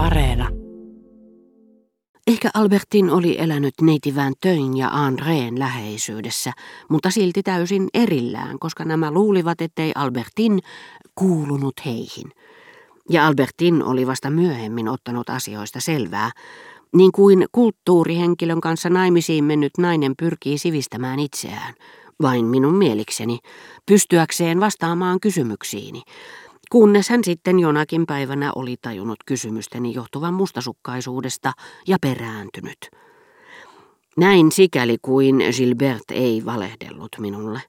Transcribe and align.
Areena. 0.00 0.48
Ehkä 2.26 2.50
Albertin 2.54 3.10
oli 3.10 3.36
elänyt 3.38 3.74
neitivään 3.82 4.32
Töin 4.40 4.76
ja 4.76 4.88
Andreen 4.88 5.58
läheisyydessä, 5.58 6.52
mutta 6.90 7.10
silti 7.10 7.42
täysin 7.42 7.88
erillään, 7.94 8.58
koska 8.58 8.84
nämä 8.84 9.10
luulivat, 9.10 9.60
ettei 9.60 9.92
Albertin 9.94 10.58
kuulunut 11.14 11.74
heihin. 11.86 12.32
Ja 13.10 13.26
Albertin 13.26 13.82
oli 13.82 14.06
vasta 14.06 14.30
myöhemmin 14.30 14.88
ottanut 14.88 15.30
asioista 15.30 15.80
selvää, 15.80 16.30
niin 16.96 17.12
kuin 17.12 17.46
kulttuurihenkilön 17.52 18.60
kanssa 18.60 18.90
naimisiin 18.90 19.44
mennyt 19.44 19.72
nainen 19.78 20.14
pyrkii 20.18 20.58
sivistämään 20.58 21.18
itseään, 21.18 21.74
vain 22.22 22.44
minun 22.44 22.74
mielikseni, 22.74 23.38
pystyäkseen 23.86 24.60
vastaamaan 24.60 25.20
kysymyksiini, 25.20 26.02
kunnes 26.70 27.08
hän 27.08 27.24
sitten 27.24 27.60
jonakin 27.60 28.06
päivänä 28.06 28.52
oli 28.54 28.76
tajunnut 28.82 29.18
kysymysteni 29.26 29.94
johtuvan 29.94 30.34
mustasukkaisuudesta 30.34 31.52
ja 31.86 31.96
perääntynyt. 32.00 32.90
Näin 34.16 34.52
sikäli 34.52 34.96
kuin 35.02 35.36
Gilbert 35.56 36.10
ei 36.10 36.44
valehdellut 36.44 37.08
minulle. 37.18 37.60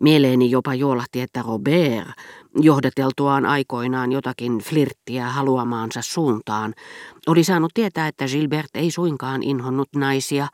Mieleeni 0.00 0.50
jopa 0.50 0.74
juolahti, 0.74 1.20
että 1.20 1.42
Robert, 1.42 2.08
johdateltuaan 2.54 3.46
aikoinaan 3.46 4.12
jotakin 4.12 4.58
flirttiä 4.58 5.28
haluamaansa 5.28 6.02
suuntaan, 6.02 6.74
oli 7.26 7.44
saanut 7.44 7.70
tietää, 7.74 8.08
että 8.08 8.26
Gilbert 8.26 8.70
ei 8.74 8.90
suinkaan 8.90 9.42
inhonnut 9.42 9.88
naisia 9.96 10.48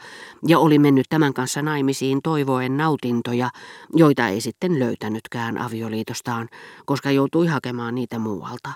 ja 0.46 0.58
oli 0.58 0.78
mennyt 0.78 1.06
tämän 1.08 1.34
kanssa 1.34 1.62
naimisiin 1.62 2.22
toivoen 2.22 2.76
nautintoja, 2.76 3.50
joita 3.94 4.28
ei 4.28 4.40
sitten 4.40 4.78
löytänytkään 4.78 5.58
avioliitostaan, 5.58 6.48
koska 6.84 7.10
joutui 7.10 7.46
hakemaan 7.46 7.94
niitä 7.94 8.18
muualta. 8.18 8.70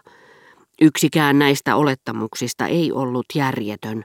Yksikään 0.80 1.38
näistä 1.38 1.76
olettamuksista 1.76 2.66
ei 2.66 2.92
ollut 2.92 3.26
järjetön, 3.34 4.04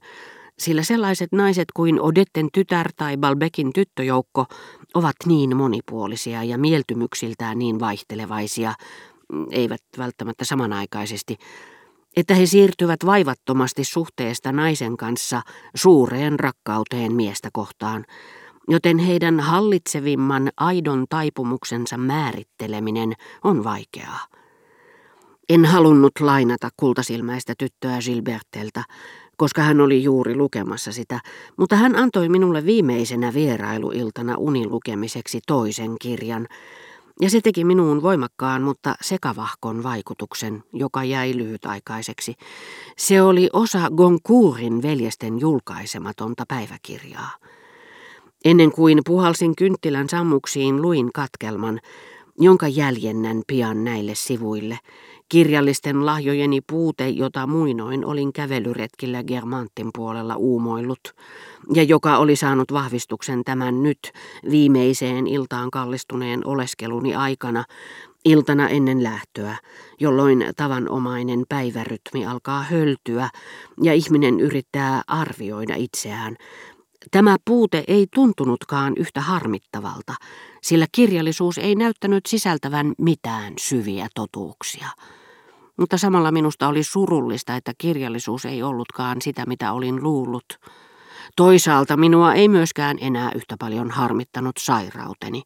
sillä 0.60 0.84
sellaiset 0.84 1.32
naiset 1.32 1.68
kuin 1.74 2.02
Odetten 2.02 2.48
tytär 2.54 2.90
tai 2.96 3.18
Balbekin 3.18 3.74
tyttöjoukko 3.74 4.46
ovat 4.94 5.16
niin 5.26 5.58
monipuolisia 5.58 6.44
ja 6.44 6.58
mieltymyksiltään 6.58 7.60
niin 7.60 7.80
vaihtelevaisia, 7.80 8.74
eivät 9.52 9.82
välttämättä 9.98 10.46
samanaikaisesti, 10.46 11.38
että 12.18 12.36
he 12.36 12.46
siirtyvät 12.46 13.00
vaivattomasti 13.06 13.84
suhteesta 13.84 14.52
naisen 14.52 14.98
kanssa 14.98 15.42
suureen 15.76 16.40
rakkauteen 16.40 17.14
miestä 17.14 17.50
kohtaan, 17.54 18.06
joten 18.68 18.98
heidän 18.98 19.40
hallitsevimman 19.40 20.52
aidon 20.58 21.06
taipumuksensa 21.10 21.98
määritteleminen 21.98 23.14
on 23.44 23.64
vaikeaa. 23.64 24.20
En 25.50 25.66
halunnut 25.66 26.12
lainata 26.20 26.70
kultasilmäistä 26.78 27.54
tyttöä 27.58 27.98
Gilberteltä, 28.06 28.84
koska 29.38 29.62
hän 29.62 29.82
oli 29.82 30.04
juuri 30.04 30.36
lukemassa 30.36 30.92
sitä, 30.92 31.20
mutta 31.58 31.76
hän 31.76 31.96
antoi 31.96 32.30
minulle 32.30 32.66
viimeisenä 32.66 33.34
vierailuiltana 33.34 34.36
unin 34.38 34.72
lukemiseksi 34.72 35.40
toisen 35.48 35.96
kirjan, 36.02 36.48
ja 37.22 37.30
se 37.30 37.42
teki 37.42 37.64
minuun 37.64 38.02
voimakkaan, 38.02 38.62
mutta 38.62 38.96
sekavahkon 39.02 39.84
vaikutuksen, 39.84 40.64
joka 40.74 41.04
jäi 41.04 41.38
lyhytaikaiseksi. 41.38 42.34
Se 42.98 43.22
oli 43.22 43.50
osa 43.54 43.90
Goncourin 43.90 44.82
veljesten 44.82 45.40
julkaisematonta 45.40 46.44
päiväkirjaa. 46.48 47.30
Ennen 48.46 48.72
kuin 48.72 49.02
puhalsin 49.06 49.56
kynttilän 49.56 50.10
sammuksiin, 50.10 50.82
luin 50.82 51.14
katkelman, 51.14 51.80
jonka 52.40 52.68
jäljennän 52.68 53.42
pian 53.48 53.84
näille 53.84 54.16
sivuille– 54.16 54.80
Kirjallisten 55.34 56.06
lahjojeni 56.06 56.62
puute, 56.62 57.10
jota 57.10 57.48
muinoin 57.48 58.06
olin 58.06 58.34
kävelyretkillä 58.34 59.24
Germantin 59.24 59.90
puolella 59.94 60.36
uumoillut, 60.36 61.00
ja 61.74 61.84
joka 61.84 62.18
oli 62.18 62.36
saanut 62.36 62.74
vahvistuksen 62.74 63.44
tämän 63.44 63.84
nyt 63.84 64.00
viimeiseen 64.52 65.28
iltaan 65.28 65.72
kallistuneen 65.72 66.48
oleskeluni 66.48 67.16
aikana, 67.16 67.64
iltana 68.26 68.70
ennen 68.70 69.04
lähtöä, 69.04 69.58
jolloin 70.00 70.46
tavanomainen 70.56 71.44
päivärytmi 71.50 72.26
alkaa 72.26 72.64
höltyä 72.64 73.30
ja 73.82 73.94
ihminen 73.94 74.40
yrittää 74.40 75.02
arvioida 75.08 75.76
itseään. 75.76 76.36
Tämä 77.12 77.36
puute 77.46 77.84
ei 77.88 78.08
tuntunutkaan 78.16 78.94
yhtä 78.98 79.22
harmittavalta, 79.22 80.14
sillä 80.62 80.86
kirjallisuus 80.92 81.58
ei 81.58 81.76
näyttänyt 81.76 82.26
sisältävän 82.26 82.94
mitään 82.98 83.54
syviä 83.60 84.08
totuuksia. 84.16 84.88
Mutta 85.78 85.98
samalla 85.98 86.32
minusta 86.32 86.68
oli 86.68 86.84
surullista, 86.84 87.56
että 87.56 87.72
kirjallisuus 87.78 88.46
ei 88.46 88.64
ollutkaan 88.64 89.22
sitä, 89.22 89.46
mitä 89.46 89.74
olin 89.74 90.04
luullut. 90.04 90.46
Toisaalta 91.36 91.98
minua 91.98 92.34
ei 92.34 92.48
myöskään 92.48 92.98
enää 93.02 93.32
yhtä 93.36 93.56
paljon 93.60 93.92
harmittanut 93.92 94.56
sairauteni, 94.60 95.42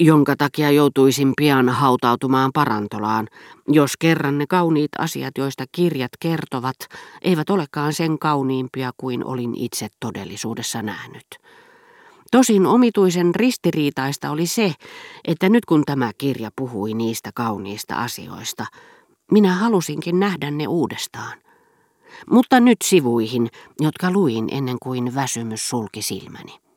jonka 0.00 0.36
takia 0.36 0.70
joutuisin 0.70 1.32
pian 1.36 1.68
hautautumaan 1.68 2.50
parantolaan, 2.54 3.26
jos 3.68 3.96
kerran 3.96 4.38
ne 4.38 4.46
kauniit 4.46 4.90
asiat, 4.98 5.38
joista 5.38 5.64
kirjat 5.72 6.10
kertovat, 6.20 6.76
eivät 7.22 7.50
olekaan 7.50 7.92
sen 7.92 8.18
kauniimpia 8.18 8.90
kuin 8.96 9.24
olin 9.24 9.54
itse 9.56 9.88
todellisuudessa 10.00 10.82
nähnyt. 10.82 11.26
Tosin 12.30 12.66
omituisen 12.66 13.34
ristiriitaista 13.34 14.30
oli 14.30 14.46
se, 14.46 14.72
että 15.24 15.48
nyt 15.48 15.64
kun 15.64 15.82
tämä 15.86 16.10
kirja 16.18 16.50
puhui 16.56 16.94
niistä 16.94 17.30
kauniista 17.34 17.94
asioista, 17.94 18.66
minä 19.30 19.54
halusinkin 19.54 20.20
nähdä 20.20 20.50
ne 20.50 20.66
uudestaan. 20.66 21.38
Mutta 22.30 22.60
nyt 22.60 22.78
sivuihin, 22.84 23.48
jotka 23.80 24.10
luin 24.10 24.48
ennen 24.50 24.76
kuin 24.82 25.14
väsymys 25.14 25.68
sulki 25.68 26.02
silmäni. 26.02 26.67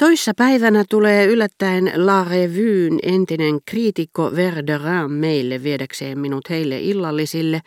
Toissa 0.00 0.32
päivänä 0.36 0.84
tulee 0.90 1.26
yllättäen 1.26 1.92
La 1.94 2.24
Revuyn 2.24 2.98
entinen 3.02 3.58
kriitikko 3.66 4.36
Verderin 4.36 5.10
meille 5.10 5.62
viedäkseen 5.62 6.18
minut 6.18 6.50
heille 6.50 6.80
illallisille 6.80 7.60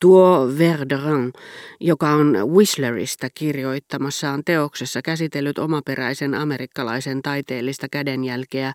Tuo 0.00 0.48
Verderin, 0.58 1.32
joka 1.80 2.10
on 2.10 2.36
Whistlerista 2.50 3.28
kirjoittamassaan 3.34 4.42
teoksessa 4.44 5.02
käsitellyt 5.02 5.58
omaperäisen 5.58 6.34
amerikkalaisen 6.34 7.22
taiteellista 7.22 7.86
kädenjälkeä 7.88 8.72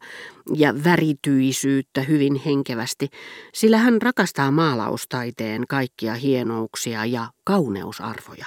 ja 0.55 0.73
värityisyyttä 0.83 2.01
hyvin 2.01 2.35
henkevästi, 2.45 3.07
sillä 3.53 3.77
hän 3.77 4.01
rakastaa 4.01 4.51
maalaustaiteen 4.51 5.63
kaikkia 5.69 6.13
hienouksia 6.13 7.05
ja 7.05 7.27
kauneusarvoja. 7.43 8.45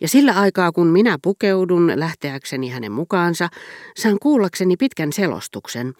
Ja 0.00 0.08
sillä 0.08 0.32
aikaa, 0.32 0.72
kun 0.72 0.86
minä 0.86 1.18
pukeudun 1.22 1.92
lähteäkseni 1.94 2.68
hänen 2.68 2.92
mukaansa, 2.92 3.48
saan 3.96 4.18
kuullakseni 4.22 4.76
pitkän 4.76 5.12
selostuksen. 5.12 5.92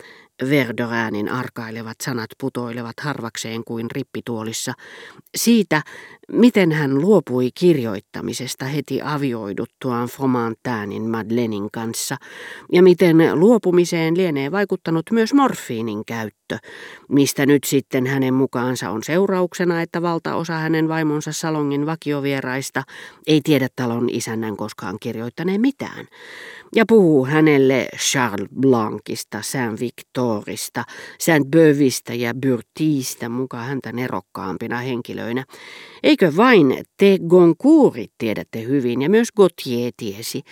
Verdoräänin 0.51 1.29
arkailevat 1.29 1.97
sanat 2.03 2.31
putoilevat 2.41 3.01
harvakseen 3.01 3.65
kuin 3.65 3.91
rippituolissa. 3.91 4.73
Siitä, 5.37 5.83
miten 6.33 6.73
hän 6.73 6.95
luopui 6.95 7.51
kirjoittamisesta 7.55 8.65
heti 8.65 9.01
avioiduttuaan 9.03 10.09
Fromantänin 10.09 11.11
Madelenin 11.11 11.71
kanssa, 11.73 12.17
ja 12.73 12.83
miten 12.83 13.17
luopumiseen 13.35 14.17
lienee 14.17 14.51
vaikuttanut 14.51 15.07
myös 15.13 15.35
morfiinin 15.35 16.05
käyttö, 16.05 16.59
mistä 17.09 17.47
nyt 17.47 17.65
sitten 17.65 18.07
hänen 18.07 18.35
mukaansa 18.35 18.91
on 18.91 19.03
seurauksena, 19.03 19.83
että 19.83 20.03
valtaosa 20.03 20.55
hänen 20.55 20.89
vaimonsa 20.89 21.33
salongin 21.33 21.87
vakiovieraista 21.87 22.83
ei 23.27 23.41
tiedä 23.45 23.69
talon 23.77 24.09
isännän 24.11 24.57
koskaan 24.57 24.97
kirjoittaneen 25.01 25.61
mitään, 25.61 26.07
ja 26.75 26.85
puhuu 26.89 27.27
hänelle 27.27 27.89
Charles 27.97 28.49
Blancista, 28.61 29.43
Saint 29.43 29.81
Victorista, 29.81 30.85
Saint 31.19 31.49
Beuvistä 31.51 32.15
ja 32.15 32.35
Burtista 32.43 33.29
mukaan 33.29 33.67
häntä 33.67 33.93
nerokkaampina 33.93 34.79
henkilöinä. 34.79 35.45
Eikö 36.23 36.37
vain 36.37 36.85
te 36.97 37.19
Goncourit 37.29 38.13
tiedätte 38.19 38.63
hyvin, 38.63 39.03
ja 39.03 39.11
myös 39.11 39.33
Gautier 39.33 39.93
tiesi, 39.97 40.43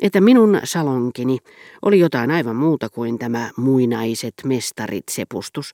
että 0.00 0.20
minun 0.20 0.60
salonkini 0.64 1.38
oli 1.82 1.98
jotain 1.98 2.30
aivan 2.30 2.56
muuta 2.56 2.88
kuin 2.88 3.18
tämä 3.18 3.50
muinaiset 3.56 4.34
mestarit 4.44 5.04
sepustus, 5.10 5.72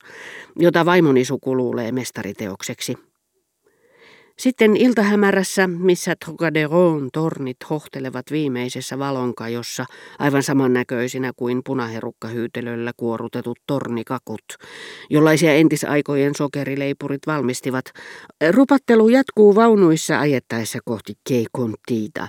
jota 0.55 0.85
vaimoni 0.85 1.25
suku 1.25 1.57
luulee 1.57 1.91
mestariteokseksi. 1.91 3.08
Sitten 4.39 4.77
iltahämärässä, 4.77 5.67
missä 5.67 6.15
Trocaderon 6.25 7.09
tornit 7.13 7.57
hohtelevat 7.69 8.25
viimeisessä 8.31 8.99
valonkajossa, 8.99 9.85
aivan 10.19 10.43
samannäköisinä 10.43 11.31
kuin 11.35 11.61
punaherukkahyytelöllä 11.65 12.91
kuorutetut 12.97 13.59
tornikakut, 13.67 14.41
jollaisia 15.09 15.53
entisaikojen 15.53 16.35
sokerileipurit 16.35 17.21
valmistivat. 17.27 17.85
Rupattelu 18.51 19.09
jatkuu 19.09 19.55
vaunuissa 19.55 20.19
ajettaessa 20.19 20.79
kohti 20.85 21.13
Keikontiita, 21.29 22.27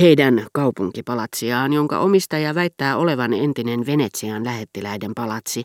heidän 0.00 0.46
kaupunkipalatsiaan, 0.52 1.72
jonka 1.72 1.98
omistaja 1.98 2.54
väittää 2.54 2.96
olevan 2.96 3.32
entinen 3.32 3.86
Venetsian 3.86 4.44
lähettiläiden 4.44 5.12
palatsi, 5.14 5.62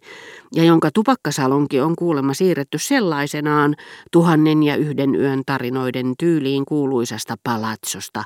ja 0.55 0.63
jonka 0.63 0.89
tupakkasalonki 0.93 1.81
on 1.81 1.95
kuulemma 1.95 2.33
siirretty 2.33 2.77
sellaisenaan 2.77 3.75
tuhannen 4.11 4.63
ja 4.63 4.75
yhden 4.75 5.15
yön 5.15 5.41
tarinoiden 5.45 6.13
tyyliin 6.19 6.65
kuuluisasta 6.65 7.35
palatsosta, 7.43 8.23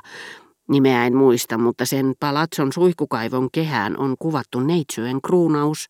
Nimeä 0.68 1.06
en 1.06 1.16
muista, 1.16 1.58
mutta 1.58 1.86
sen 1.86 2.14
palatson 2.20 2.72
suihkukaivon 2.72 3.48
kehään 3.52 3.98
on 3.98 4.16
kuvattu 4.18 4.60
neitsyen 4.60 5.22
kruunaus, 5.22 5.88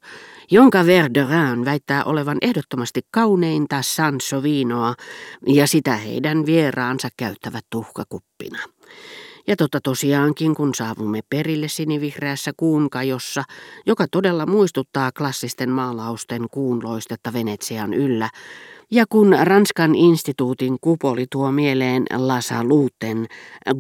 jonka 0.51 0.87
Verderin 0.87 1.65
väittää 1.65 2.05
olevan 2.05 2.39
ehdottomasti 2.43 3.01
kauneinta 3.11 3.83
Sansovinoa, 3.83 4.95
ja 5.47 5.67
sitä 5.67 5.97
heidän 5.97 6.47
vieraansa 6.47 7.09
käyttävät 7.17 7.65
tuhkakuppina. 7.71 8.59
Ja 9.49 9.57
totta 9.57 9.81
tosiaankin, 9.81 10.55
kun 10.55 10.75
saavumme 10.75 11.21
perille 11.31 11.69
sinivihreässä 11.69 12.53
kuunkajossa, 12.57 13.45
joka 13.87 14.07
todella 14.11 14.47
muistuttaa 14.47 15.13
klassisten 15.13 15.71
maalausten 15.71 16.47
kuunloistetta 16.51 17.33
Venetsian 17.33 17.95
yllä, 17.95 18.31
ja 18.91 19.05
kun 19.09 19.37
Ranskan 19.43 19.95
instituutin 19.95 20.77
kupoli 20.81 21.27
tuo 21.31 21.53
mieleen 21.53 22.05
La 22.17 22.41
Saluten 22.41 23.27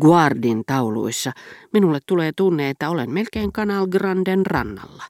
Guardin 0.01 0.63
tauluissa, 0.67 1.33
minulle 1.73 1.99
tulee 2.07 2.33
tunne, 2.37 2.71
että 2.71 2.91
olen 2.91 3.11
melkein 3.11 3.53
Canal 3.53 3.87
Granden 3.87 4.47
rannalla. 4.47 5.05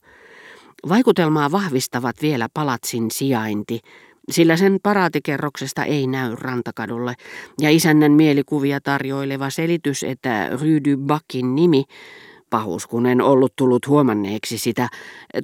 Vaikutelmaa 0.89 1.53
vahvistavat 1.53 2.17
vielä 2.23 2.49
palatsin 2.55 3.11
sijainti, 3.11 3.81
sillä 4.31 4.57
sen 4.57 4.79
paraatikerroksesta 4.83 5.85
ei 5.85 6.07
näy 6.07 6.35
rantakadulle, 6.35 7.15
ja 7.61 7.71
isännän 7.71 8.13
mielikuvia 8.13 8.81
tarjoileva 8.81 9.51
selitys, 9.51 10.03
että 10.03 10.49
Rydy 10.63 10.97
Bakin 10.97 11.55
nimi, 11.55 11.85
pahuus 12.51 12.87
kun 12.87 13.07
en 13.07 13.21
ollut 13.21 13.53
tullut 13.57 13.87
huomanneeksi 13.87 14.59
sitä, 14.59 14.89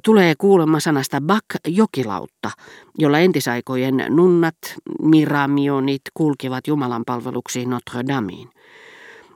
tulee 0.03 0.33
kuulemma 0.37 0.79
sanasta 0.79 1.21
bak 1.21 1.45
jokilautta, 1.67 2.51
jolla 2.97 3.19
entisaikojen 3.19 4.05
nunnat, 4.09 4.57
miramionit 5.01 6.01
kulkivat 6.13 6.67
Jumalan 6.67 7.03
palveluksiin 7.05 7.69
Notre 7.69 8.03
Dameen. 8.07 8.49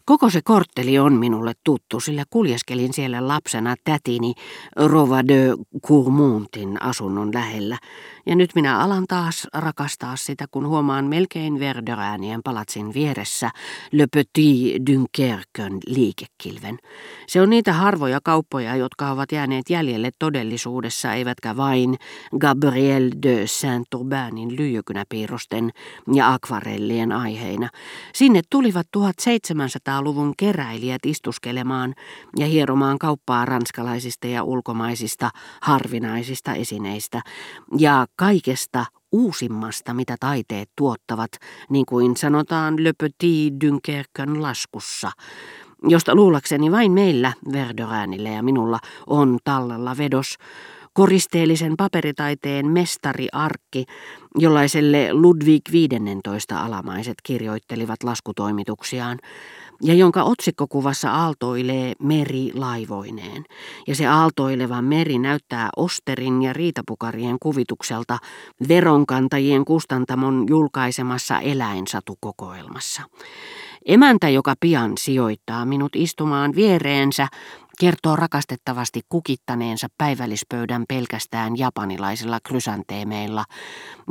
Koko 0.09 0.29
se 0.29 0.41
kortteli 0.41 0.99
on 0.99 1.13
minulle 1.13 1.53
tuttu, 1.63 1.99
sillä 1.99 2.23
kuljeskelin 2.29 2.93
siellä 2.93 3.27
lapsena 3.27 3.75
tätini 3.83 4.33
Rova 4.75 5.27
de 5.27 5.47
Courmontin 5.87 6.81
asunnon 6.81 7.33
lähellä, 7.33 7.77
ja 8.25 8.35
nyt 8.35 8.55
minä 8.55 8.79
alan 8.79 9.05
taas 9.07 9.47
rakastaa 9.53 10.15
sitä, 10.15 10.45
kun 10.51 10.67
huomaan 10.67 11.05
melkein 11.05 11.59
Verderäänien 11.59 12.41
palatsin 12.43 12.93
vieressä 12.93 13.49
Le 13.91 14.07
Petit 14.13 14.87
Dunkerquen 14.87 15.77
liikekilven. 15.87 16.77
Se 17.27 17.41
on 17.41 17.49
niitä 17.49 17.73
harvoja 17.73 18.19
kauppoja, 18.23 18.75
jotka 18.75 19.11
ovat 19.11 19.31
jääneet 19.31 19.69
jäljelle 19.69 20.09
todellisuudessa, 20.19 21.13
eivätkä 21.13 21.57
vain 21.57 21.95
Gabriel 22.39 23.11
de 23.23 23.47
Saint-Urbainin 23.47 24.55
lyijykynäpiirrosten 24.55 25.71
ja 26.13 26.33
akvarellien 26.33 27.11
aiheina. 27.11 27.69
Sinne 28.13 28.41
tulivat 28.49 28.87
1700-luvun 29.99 30.33
keräilijät 30.37 31.05
istuskelemaan 31.05 31.95
ja 32.37 32.45
hieromaan 32.45 32.99
kauppaa 32.99 33.45
ranskalaisista 33.45 34.27
ja 34.27 34.43
ulkomaisista 34.43 35.29
harvinaisista 35.61 36.53
esineistä, 36.53 37.21
ja 37.77 38.05
kaikesta 38.15 38.85
uusimmasta, 39.11 39.93
mitä 39.93 40.15
taiteet 40.19 40.69
tuottavat, 40.77 41.31
niin 41.69 41.85
kuin 41.85 42.17
sanotaan 42.17 42.83
Le 42.83 42.93
Petit 42.93 43.53
Dunkerquen 43.65 44.41
laskussa, 44.41 45.11
josta 45.83 46.15
luulakseni 46.15 46.71
vain 46.71 46.91
meillä, 46.91 47.33
Verderäänillä 47.51 48.29
ja 48.29 48.43
minulla, 48.43 48.79
on 49.07 49.37
tallella 49.43 49.97
vedos, 49.97 50.35
koristeellisen 50.93 51.73
paperitaiteen 51.77 52.67
mestariarkki, 52.67 53.85
jollaiselle 54.35 55.13
Ludwig 55.13 55.61
XV 55.69 55.75
alamaiset 56.55 57.15
kirjoittelivat 57.23 58.03
laskutoimituksiaan, 58.03 59.19
ja 59.81 59.93
jonka 59.93 60.23
otsikkokuvassa 60.23 61.11
aaltoilee 61.11 61.93
meri 61.99 62.51
laivoineen. 62.53 63.45
Ja 63.87 63.95
se 63.95 64.07
aaltoileva 64.07 64.81
meri 64.81 65.19
näyttää 65.19 65.69
Osterin 65.75 66.41
ja 66.41 66.53
Riitapukarien 66.53 67.37
kuvitukselta 67.39 68.17
veronkantajien 68.67 69.65
kustantamon 69.65 70.45
julkaisemassa 70.49 71.39
eläinsatukokoelmassa. 71.39 73.01
Emäntä, 73.85 74.29
joka 74.29 74.53
pian 74.59 74.91
sijoittaa 74.99 75.65
minut 75.65 75.95
istumaan 75.95 76.55
viereensä, 76.55 77.27
kertoo 77.79 78.15
rakastettavasti 78.15 79.01
kukittaneensa 79.09 79.87
päivällispöydän 79.97 80.83
pelkästään 80.89 81.57
japanilaisilla 81.57 82.39
krysanteemeilla 82.43 83.45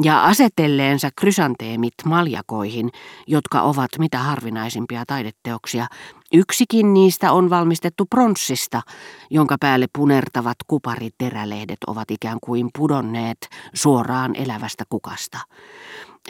ja 0.02 0.24
asetelleensa 0.24 1.08
krysanteemit 1.16 1.94
maljakoihin, 2.04 2.90
jotka 3.26 3.62
ovat 3.62 3.90
mitä 3.98 4.18
harvinaisimpia 4.18 5.04
taideteoksia. 5.06 5.86
Yksikin 6.32 6.94
niistä 6.94 7.32
on 7.32 7.50
valmistettu 7.50 8.06
pronssista, 8.06 8.82
jonka 9.30 9.56
päälle 9.60 9.86
punertavat 9.98 10.56
kupariterälehdet 10.66 11.78
ovat 11.86 12.10
ikään 12.10 12.38
kuin 12.40 12.70
pudonneet 12.78 13.38
suoraan 13.74 14.36
elävästä 14.36 14.84
kukasta. 14.88 15.38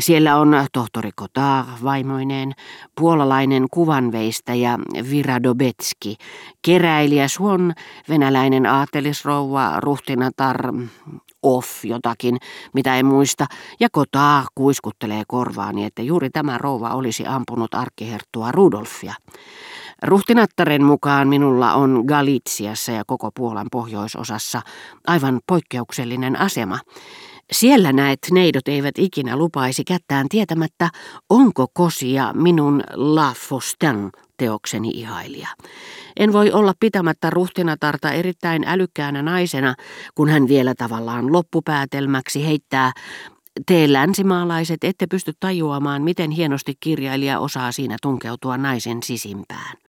Siellä 0.00 0.36
on 0.36 0.66
tohtori 0.72 1.10
Kotar 1.16 1.64
vaimoineen, 1.84 2.52
puolalainen 3.00 3.66
kuvanveistäjä 3.70 4.78
Viradobetski, 5.10 6.16
keräilijä 6.62 7.28
Suon, 7.28 7.72
venäläinen 8.08 8.66
aatelisrouva, 8.66 9.80
ruhtinatar, 9.80 10.72
off 11.42 11.84
jotakin, 11.84 12.36
mitä 12.74 12.96
en 12.96 13.06
muista, 13.06 13.46
ja 13.80 13.88
Kotar 13.92 14.44
kuiskuttelee 14.54 15.22
korvaani, 15.28 15.84
että 15.84 16.02
juuri 16.02 16.30
tämä 16.30 16.58
rouva 16.58 16.90
olisi 16.90 17.26
ampunut 17.26 17.74
arkkiherttua 17.74 18.52
Rudolfia. 18.52 19.14
Ruhtinattaren 20.02 20.84
mukaan 20.84 21.28
minulla 21.28 21.74
on 21.74 22.04
Galitsiassa 22.06 22.92
ja 22.92 23.02
koko 23.06 23.30
Puolan 23.34 23.66
pohjoisosassa 23.72 24.62
aivan 25.06 25.40
poikkeuksellinen 25.46 26.40
asema. 26.40 26.78
Siellä 27.52 27.92
näet 27.92 28.18
neidot 28.32 28.68
eivät 28.68 28.98
ikinä 28.98 29.36
lupaisi 29.36 29.84
kättään 29.84 30.28
tietämättä, 30.28 30.90
onko 31.30 31.66
kosia 31.74 32.32
minun 32.32 32.82
La 32.94 33.34
Faustin 33.48 34.10
teokseni 34.36 34.90
ihailija. 34.94 35.48
En 36.16 36.32
voi 36.32 36.52
olla 36.52 36.72
pitämättä 36.80 37.30
ruhtinatarta 37.30 38.12
erittäin 38.12 38.64
älykkäänä 38.66 39.22
naisena, 39.22 39.74
kun 40.14 40.28
hän 40.28 40.48
vielä 40.48 40.74
tavallaan 40.74 41.32
loppupäätelmäksi 41.32 42.46
heittää 42.46 42.92
te 43.66 43.92
länsimaalaiset 43.92 44.84
ette 44.84 45.06
pysty 45.06 45.32
tajuamaan, 45.40 46.02
miten 46.02 46.30
hienosti 46.30 46.74
kirjailija 46.80 47.38
osaa 47.38 47.72
siinä 47.72 47.96
tunkeutua 48.02 48.56
naisen 48.56 49.02
sisimpään. 49.02 49.87